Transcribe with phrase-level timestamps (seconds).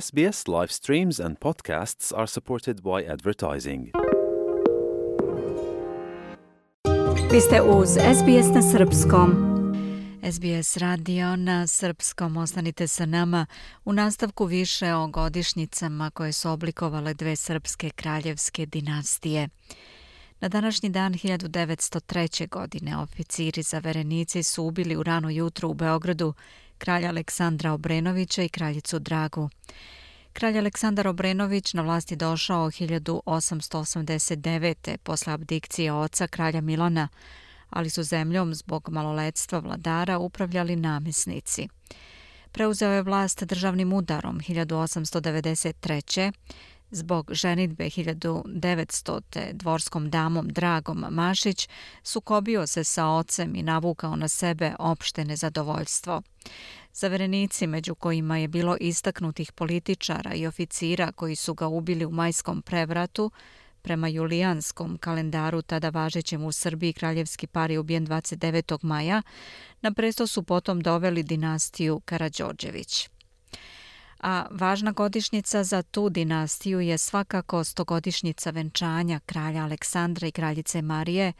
[0.00, 3.90] SBS live streams and podcasts are supported by advertising.
[7.32, 9.30] Vi ste uz SBS na Srpskom.
[10.32, 12.36] SBS radio na Srpskom.
[12.36, 13.46] Ostanite sa nama
[13.84, 19.48] u nastavku više o godišnjicama koje su oblikovale dve srpske kraljevske dinastije.
[20.40, 22.48] Na današnji dan 1903.
[22.48, 26.34] godine oficiri zaverenici su ubili u rano jutro u Beogradu
[26.78, 29.50] kralja Aleksandra Obrenovića i kraljicu Dragu.
[30.32, 34.96] Kralj Aleksandar Obrenović na vlasti došao 1889.
[34.96, 37.08] posle abdikcije oca kralja Milana,
[37.70, 41.68] ali su zemljom zbog maloletstva vladara upravljali namesnici.
[42.52, 46.32] Preuzeo je vlast državnim udarom 1893
[46.94, 49.52] zbog ženitbe 1900.
[49.52, 51.68] dvorskom damom Dragom Mašić
[52.02, 56.22] sukobio se sa ocem i navukao na sebe opšte nezadovoljstvo.
[56.92, 62.62] Zaverenici, među kojima je bilo istaknutih političara i oficira koji su ga ubili u majskom
[62.62, 63.30] prevratu,
[63.82, 68.84] prema julijanskom kalendaru tada važećem u Srbiji kraljevski par je ubijen 29.
[68.84, 69.22] maja,
[69.80, 73.08] na presto su potom doveli dinastiju Karađorđević
[74.24, 81.32] a važna godišnjica za tu dinastiju je svakako stogodišnjica venčanja kralja Aleksandra i kraljice Marije,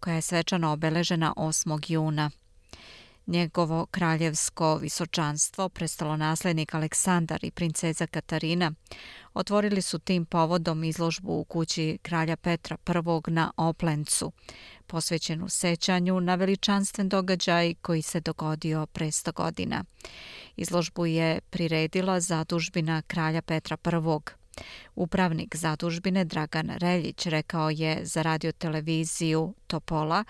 [0.00, 1.92] koja je svečano obeležena 8.
[1.92, 2.30] juna.
[3.26, 8.72] Njegovo kraljevsko visočanstvo, prestolonaslednik Aleksandar i princeza Katarina,
[9.34, 12.76] otvorili su tim povodom izložbu u kući kralja Petra
[13.26, 14.32] I na Oplencu,
[14.86, 19.84] posvećenu sećanju na veličanstven događaj koji se dogodio pre 100 godina.
[20.56, 24.43] Izložbu je priredila zadužbina kralja Petra I.
[24.94, 30.24] Upravnik zadužbine Dragan Reljić rekao je za radioteleviziju Topola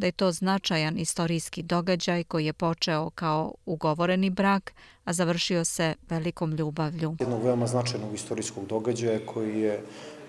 [0.00, 4.72] da je to značajan istorijski događaj koji je počeo kao ugovoreni brak,
[5.04, 7.16] a završio se velikom ljubavlju.
[7.20, 9.80] Jednog veoma značajnog istorijskog događaja koji je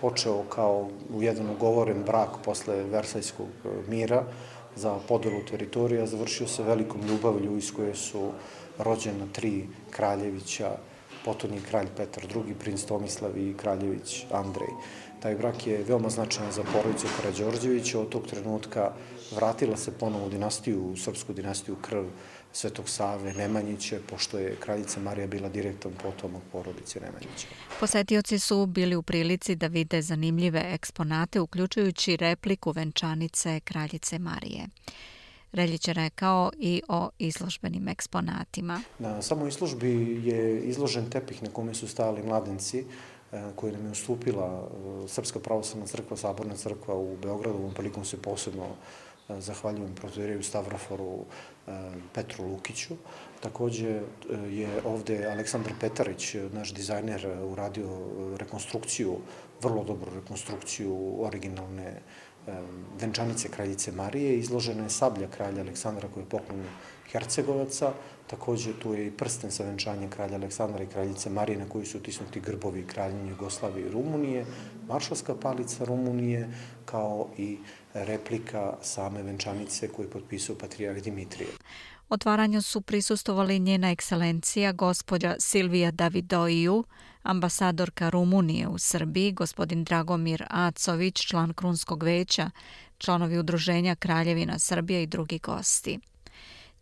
[0.00, 4.24] počeo kao jedan ugovoren brak posle Versajskog e, mira
[4.76, 8.32] za podelu teritorija, završio se velikom ljubavlju iz koje su
[8.78, 10.76] rođena tri kraljevića,
[11.24, 14.74] potonji kralj Petar II, princ Tomislav i kraljević Andrej.
[15.22, 18.00] Taj brak je veoma značajan za porodicu Karadžorđevića.
[18.00, 18.92] Od tog trenutka
[19.36, 22.04] vratila se ponovo u dinastiju, u srpsku dinastiju krv
[22.52, 27.46] Svetog Save Nemanjiće, pošto je kraljica Marija bila direktan potomak porodice Nemanjića.
[27.80, 34.66] Posetioci su bili u prilici da vide zanimljive eksponate, uključujući repliku venčanice kraljice Marije.
[35.54, 38.80] Reljić je rekao i o izložbenim eksponatima.
[38.98, 42.84] Na samoj izložbi je izložen tepih na kome su stali mladenci e,
[43.56, 44.68] koji nam je ustupila
[45.04, 47.58] e, Srpska pravoslavna crkva, Saborna crkva u Beogradu.
[47.58, 51.24] Ovom prilikom se posebno e, zahvaljujem protodiriju Stavroforu
[52.14, 52.94] Petru Lukiću.
[53.40, 54.00] Takođe
[54.50, 57.88] je ovde Aleksandar Petarić, naš dizajner, uradio
[58.36, 59.16] rekonstrukciju,
[59.62, 62.00] vrlo dobru rekonstrukciju originalne
[63.00, 66.70] venčanice kraljice Marije, izložena je sablja kralja Aleksandra koju je poklonio
[67.12, 67.92] Hercegovaca,
[68.26, 71.98] također tu je i prsten sa venčanjem kralja Aleksandra i kraljice Marije na koji su
[71.98, 74.46] utisnuti grbovi kraljinje Jugoslavije i Rumunije,
[74.88, 76.48] maršalska palica Rumunije,
[76.84, 77.58] kao i
[77.94, 81.50] replika same venčanice koju je potpisao patrijarh Dimitrije.
[82.08, 86.84] Otvaranju su prisustovali njena ekscelencija gospođa Silvija Davidoiju,
[87.22, 92.50] ambasadorka Rumunije u Srbiji, gospodin Dragomir Acović, član Krunskog veća,
[92.98, 95.98] članovi udruženja Kraljevina Srbija i drugi gosti.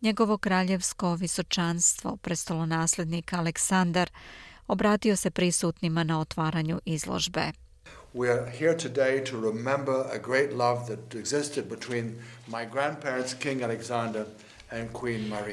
[0.01, 4.09] Njegovo kraljevsko visočanstvo, prestolonaslednik Aleksandar,
[4.67, 7.51] obratio se prisutnima na otvaranju izložbe.
[8.13, 13.61] We are here today to remember a great love that existed between my grandparents, King
[13.61, 14.25] Alexander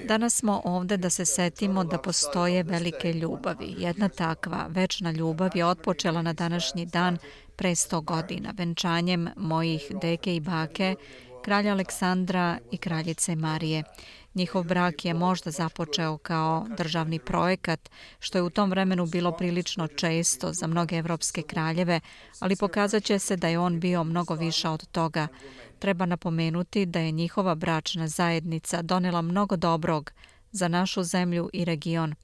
[0.04, 3.74] Danas smo ovde da se setimo da postoje velike ljubavi.
[3.78, 7.18] Jedna takva večna ljubav je otpočela na današnji dan
[7.56, 10.94] pre 100 godina, venčanjem mojih deke i bake,
[11.42, 13.82] kralja Aleksandra i kraljice Marije.
[14.34, 19.86] Njihov brak je možda započeo kao državni projekat, što je u tom vremenu bilo prilično
[19.86, 22.00] često za mnoge evropske kraljeve,
[22.40, 25.28] ali pokazat će se da je on bio mnogo više od toga.
[25.78, 30.12] Treba napomenuti da je njihova bračna zajednica donela mnogo dobrog
[30.52, 32.14] za našu zemlju i region.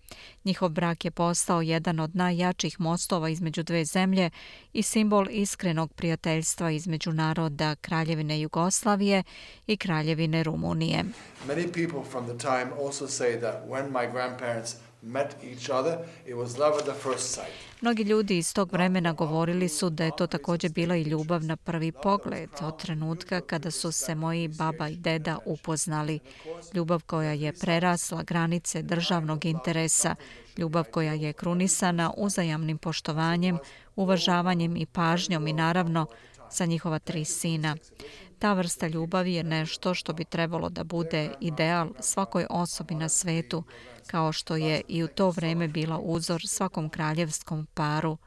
[0.44, 4.30] Njihov brak je postao jedan od najjačih mostova između dve zemlje
[4.72, 9.22] i simbol iskrenog prijateljstva između naroda Kraljevine Jugoslavije
[9.66, 11.04] i Kraljevine Rumunije.
[11.48, 15.98] Many people from the time also say that when my grandparents met each other.
[16.26, 17.52] It was love at the first sight.
[17.80, 21.56] Mnogi ljudi iz tog vremena govorili su da je to također bila i ljubav na
[21.56, 26.18] prvi pogled od trenutka kada su se moji baba i deda upoznali.
[26.74, 30.14] Ljubav koja je prerasla granice državnog interesa,
[30.56, 33.58] ljubav koja je krunisana uzajamnim poštovanjem,
[33.96, 36.06] uvažavanjem i pažnjom i naravno
[36.50, 37.76] sa njihova tri sina.
[38.38, 43.64] Ta vrsta ljubavi je nešto što bi trebalo da bude ideal svakoj osobi na svetu,
[44.06, 48.18] kao što je i u to vreme bila uzor svakom kraljevskom paru.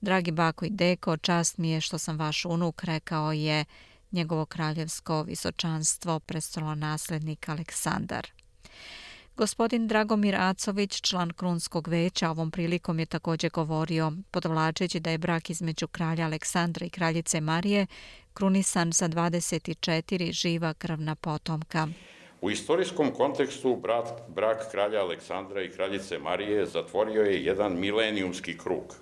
[0.00, 3.64] Dragi bako i deko, čast mi je što sam vaš unuk, rekao je
[4.12, 8.26] njegovo kraljevsko visočanstvo, prestolo naslednik Aleksandar.
[9.42, 15.50] Gospodin Dragomir Acović, član Krunskog veća, ovom prilikom je također govorio, podvlačeći da je brak
[15.50, 17.86] između kralja Aleksandra i kraljice Marije
[18.34, 21.88] krunisan sa 24 živa krvna potomka.
[22.40, 28.94] U istorijskom kontekstu brat, brak kralja Aleksandra i kraljice Marije zatvorio je jedan milenijumski krug.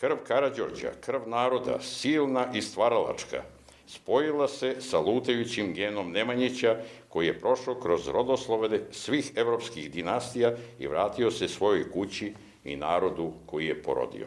[0.00, 3.42] Krv Karadžorđa, krv naroda, silna i stvaralačka,
[3.86, 6.76] spojila se sa lutajućim genom Nemanjića
[7.08, 12.34] koji je prošao kroz rodoslove svih evropskih dinastija i vratio se svojoj kući
[12.64, 14.26] i narodu koji je porodio.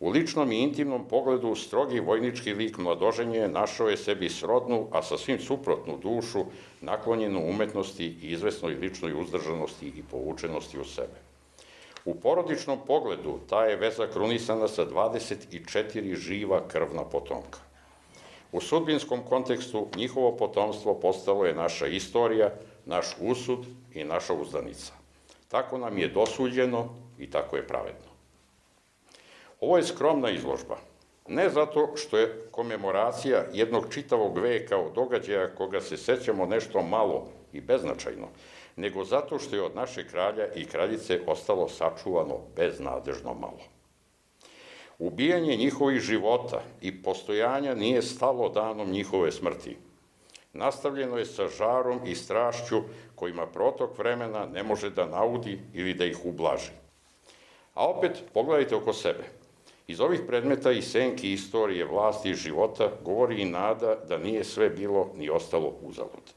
[0.00, 5.18] U ličnom i intimnom pogledu strogi vojnički lik mladoženje našao je sebi srodnu, a sa
[5.18, 6.44] svim suprotnu dušu,
[6.80, 11.20] naklonjenu umetnosti i izvesnoj ličnoj uzdržanosti i povučenosti u sebe.
[12.04, 17.69] U porodičnom pogledu ta je veza krunisana sa 24 živa krvna potomka.
[18.52, 22.50] U sudbinskom kontekstu njihovo potomstvo postalo je naša istorija,
[22.86, 24.92] naš usud i naša uzdanica.
[25.48, 26.88] Tako nam je dosuđeno
[27.18, 28.10] i tako je pravedno.
[29.60, 30.76] Ovo je skromna izložba.
[31.28, 37.28] Ne zato što je komemoracija jednog čitavog veka od događaja koga se sećamo nešto malo
[37.52, 38.28] i beznačajno,
[38.76, 43.79] nego zato što je od naše kralja i kraljice ostalo sačuvano beznadežno malo.
[45.00, 49.76] Ubijanje njihovih života i postojanja nije stalo danom njihove smrti.
[50.52, 52.82] Nastavljeno je sa žarom i strašću
[53.14, 56.70] kojima protok vremena ne može da naudi ili da ih ublaži.
[57.74, 59.24] A opet, pogledajte oko sebe–
[59.90, 64.68] Iz ovih predmeta i senki istorije vlasti i života govori i nada da nije sve
[64.70, 66.30] bilo ni ostalo uzalud.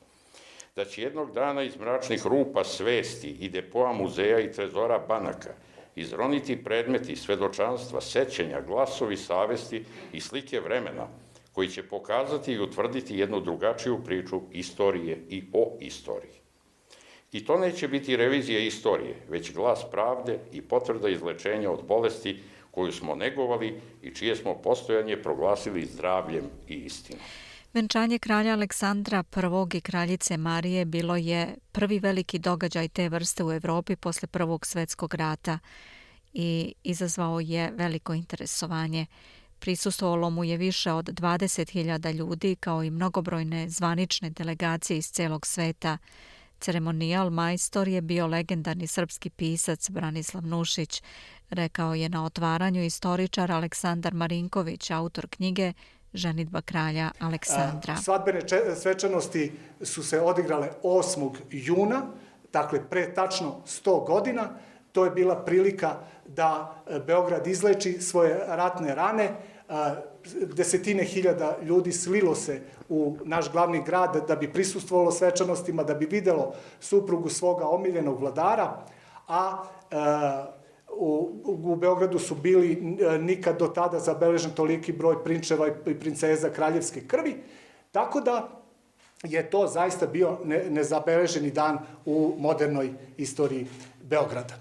[0.75, 5.53] Da će jednog dana iz mračnih rupa svesti i depoa muzeja i trezora banaka
[5.95, 11.07] izroniti predmeti svedočanstva, sećenja, glasovi savesti i slike vremena
[11.51, 16.43] koji će pokazati i utvrditi jednu drugačiju priču istorije i o istoriji.
[17.31, 22.39] I to neće biti revizija istorije, već glas pravde i potvrda izlečenja od bolesti
[22.71, 27.21] koju smo negovali i čije smo postojanje proglasili zdravljem i istinom.
[27.73, 29.23] Venčanje kralja Aleksandra
[29.73, 29.77] I.
[29.77, 35.13] i kraljice Marije bilo je prvi veliki događaj te vrste u Evropi posle Prvog svetskog
[35.13, 35.59] rata
[36.33, 39.05] i izazvao je veliko interesovanje.
[39.59, 45.97] Prisustovalo mu je više od 20.000 ljudi kao i mnogobrojne zvanične delegacije iz celog sveta.
[46.59, 51.01] Ceremonijal majstor je bio legendarni srpski pisac Branislav Nušić,
[51.49, 55.73] rekao je na otvaranju istoričar Aleksandar Marinković, autor knjige
[56.13, 57.95] Ženitba kralja Aleksandra.
[57.95, 58.41] Svadbene
[58.75, 59.51] svečanosti
[59.81, 61.31] su se odigrale 8.
[61.49, 62.01] juna,
[62.53, 64.49] dakle pre tačno 100 godina.
[64.91, 65.95] To je bila prilika
[66.25, 69.23] da e, Beograd izleči svoje ratne rane.
[69.23, 69.35] E,
[70.55, 76.05] desetine hiljada ljudi slilo se u naš glavni grad da bi prisustvovalo svečanostima, da bi
[76.05, 78.85] videlo suprugu svoga omiljenog vladara,
[79.27, 80.62] a e,
[80.97, 86.49] u, u Beogradu su bili e, nikad do tada zabeležen toliki broj prinčeva i princeza
[86.49, 87.35] kraljevske krvi,
[87.91, 88.63] tako da
[89.23, 93.67] je to zaista bio ne, nezabeleženi dan u modernoj istoriji
[94.03, 94.53] Beograda.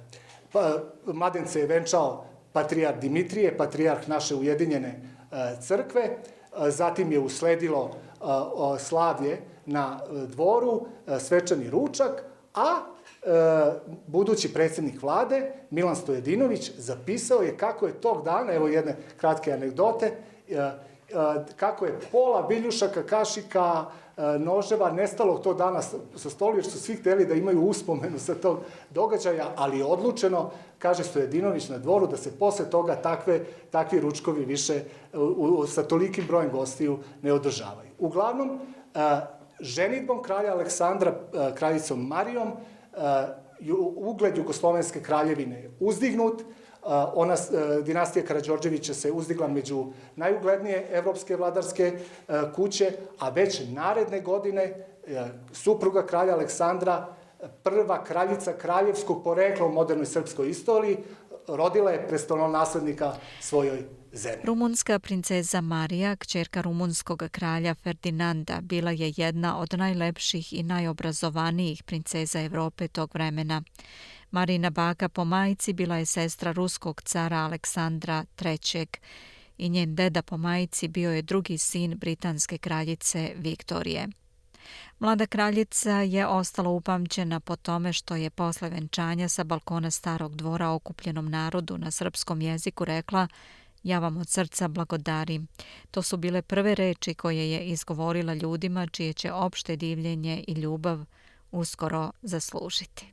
[0.53, 6.17] Pa, Mladence je venčao patrijarh Dimitrije, patrijarh naše ujedinjene e, crkve, e,
[6.71, 8.25] zatim je usledilo e,
[8.79, 10.87] slavlje na e, dvoru,
[11.19, 12.25] svečani ručak,
[12.55, 12.92] a
[13.23, 13.73] E,
[14.07, 20.07] budući predsjednik vlade, Milan Stojedinović, zapisao je kako je tog dana, evo jedne kratke anegdote,
[20.07, 20.73] e, e,
[21.57, 23.85] kako je pola biljušaka, kašika,
[24.38, 25.83] noževa nestalo to dana
[26.17, 28.59] sa stolu, jer su svi hteli da imaju uspomenu sa tog
[28.91, 34.45] događaja, ali je odlučeno, kaže Stojedinović na dvoru, da se posle toga takve, takvi ručkovi
[34.45, 37.91] više u, sa tolikim brojem gostiju ne održavaju.
[37.99, 38.61] Uglavnom,
[39.61, 41.14] ženitbom kralja Aleksandra,
[41.55, 42.52] kraljicom Marijom,
[42.97, 43.43] Eh,
[43.97, 51.37] ugled Jugoslovenske kraljevine je uzdignut, uh, ona uh, dinastija Karađorđevića se uzdigla među najuglednije evropske
[51.37, 55.19] vladarske uh, kuće, a već naredne godine uh,
[55.53, 57.07] supruga kralja Aleksandra
[57.63, 60.99] prva kraljica kraljevskog porekla u modernoj srpskoj istoriji,
[61.49, 64.41] rodila je prestolonaslednika svojoj zemlji.
[64.45, 72.41] Rumunska princeza Marija, kćerka rumunskog kralja Ferdinanda, bila je jedna od najlepših i najobrazovanijih princeza
[72.41, 73.63] Evrope tog vremena.
[74.31, 78.87] Marina baka po majici bila je sestra ruskog cara Aleksandra III.
[79.59, 84.09] i njen deda po majici bio je drugi sin britanske kraljice Viktorije.
[84.99, 90.71] Mlada kraljica je ostala upamćena po tome što je posle venčanja sa balkona starog dvora
[90.71, 93.29] okupljenom narodu na srpskom jeziku rekla
[93.83, 95.47] Ja vam od srca blagodarim.
[95.91, 101.05] To su bile prve reči koje je izgovorila ljudima čije će opšte divljenje i ljubav
[101.50, 103.12] uskoro zaslužiti.